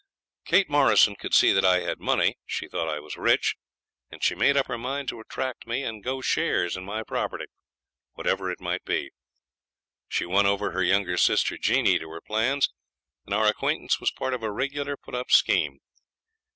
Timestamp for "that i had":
1.53-1.99